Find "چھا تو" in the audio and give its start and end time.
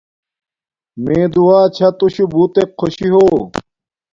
1.75-2.05